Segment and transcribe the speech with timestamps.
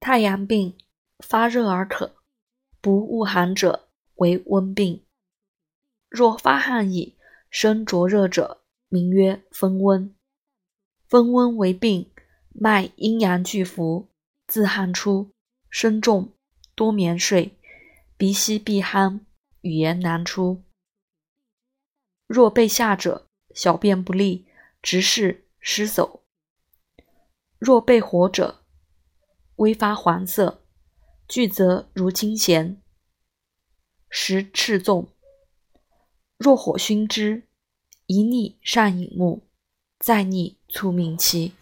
[0.00, 0.78] 太阳病，
[1.18, 2.16] 发热而渴，
[2.80, 5.04] 不恶寒者为温病。
[6.08, 7.18] 若发汗矣，
[7.50, 10.16] 身灼热者，名曰风温。
[11.06, 12.10] 风温为病，
[12.48, 14.08] 脉阴阳俱浮，
[14.46, 15.32] 自汗出，
[15.68, 16.32] 身重，
[16.74, 17.58] 多眠睡，
[18.16, 19.20] 鼻息闭鼾，
[19.60, 20.62] 语言难出。
[22.26, 24.46] 若被下者，小便不利，
[24.80, 26.22] 直视失走；
[27.58, 28.59] 若被火者，
[29.60, 30.64] 微发黄色，
[31.28, 32.80] 聚则如金弦，
[34.08, 35.12] 时赤纵；
[36.38, 37.46] 若火熏之，
[38.06, 39.46] 一逆上引目，
[39.98, 41.52] 再逆促命期。